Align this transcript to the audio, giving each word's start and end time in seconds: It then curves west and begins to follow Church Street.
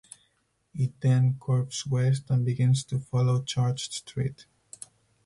It 0.73 0.99
then 1.01 1.37
curves 1.39 1.85
west 1.85 2.31
and 2.31 2.43
begins 2.43 2.83
to 2.85 2.97
follow 3.01 3.43
Church 3.43 3.95
Street. 3.97 4.47